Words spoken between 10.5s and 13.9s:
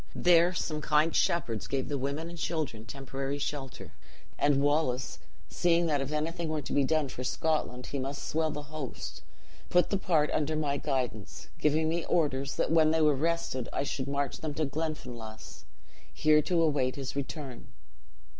my guidance, giving me orders that when they were rested I